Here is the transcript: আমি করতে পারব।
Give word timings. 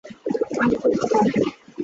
আমি 0.61 0.75
করতে 0.75 1.05
পারব। 1.11 1.29